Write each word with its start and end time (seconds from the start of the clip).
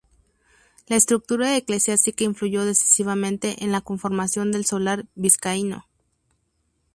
La 0.87 0.95
estructura 0.95 1.55
eclesiástica 1.55 2.23
influyó 2.23 2.65
decisivamente 2.65 3.63
en 3.63 3.71
la 3.71 3.81
conformación 3.81 4.51
del 4.51 4.65
solar 4.65 5.05
vizcaíno. 5.13 5.85